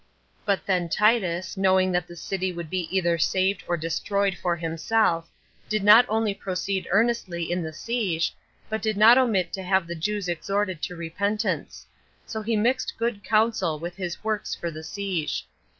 [0.45, 5.29] But then Titus, knowing that the city would be either saved or destroyed for himself,
[5.69, 8.33] did not only proceed earnestly in the siege,
[8.67, 11.85] but did not omit to have the Jews exhorted to repentance;
[12.25, 15.45] so he mixed good counsel with his works for the siege.